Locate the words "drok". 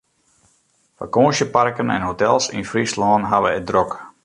3.69-3.91